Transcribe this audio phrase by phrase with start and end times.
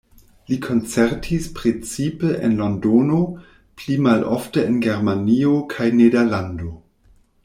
[0.51, 3.19] Li koncertis precipe en Londono,
[3.81, 6.73] pli malofte en Germanio kaj Nederlando.